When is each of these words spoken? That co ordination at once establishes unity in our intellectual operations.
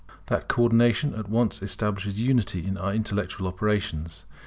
That 0.29 0.47
co 0.47 0.63
ordination 0.63 1.13
at 1.13 1.29
once 1.29 1.61
establishes 1.61 2.19
unity 2.19 2.65
in 2.65 2.75
our 2.75 2.91
intellectual 2.91 3.45
operations. 3.47 4.25